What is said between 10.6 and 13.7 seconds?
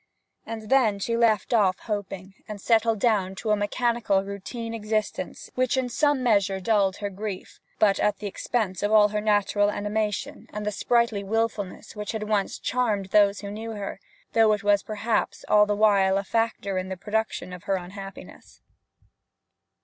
the sprightly wilfulness which had once charmed those who